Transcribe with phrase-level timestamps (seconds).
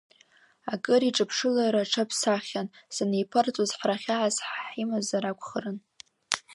[0.73, 4.35] Акыр иҿаԥшылара аҽаԥсаххьан саниԥырҵуаз, ҳара хьаас
[4.71, 5.77] ҳимазар акәхарын!